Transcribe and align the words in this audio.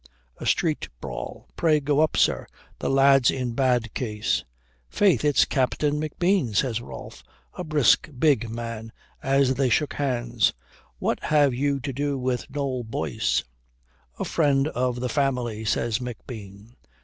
A 0.39 0.47
street 0.47 0.89
brawl. 0.99 1.47
Pray 1.55 1.79
go 1.79 1.99
up, 1.99 2.17
sir, 2.17 2.47
the 2.79 2.89
lad's 2.89 3.29
in 3.29 3.53
bad 3.53 3.93
case." 3.93 4.43
"Faith, 4.89 5.23
it's 5.23 5.45
Captain 5.45 6.01
McBean," 6.01 6.55
says 6.55 6.81
Rolfe, 6.81 7.21
a 7.53 7.63
brisk, 7.63 8.09
big 8.17 8.49
man, 8.49 8.91
as 9.21 9.53
they 9.53 9.69
shook 9.69 9.93
hands. 9.93 10.55
"What 10.97 11.19
have 11.25 11.53
you 11.53 11.79
to 11.81 11.93
do 11.93 12.17
with 12.17 12.49
Noll 12.49 12.83
Boyce?" 12.83 13.43
"A 14.17 14.25
friend 14.25 14.69
of 14.69 14.99
the 15.01 15.07
family," 15.07 15.63
says 15.65 15.99
McBean. 15.99 16.73